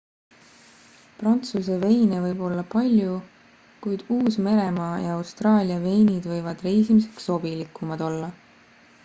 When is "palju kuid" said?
2.71-4.03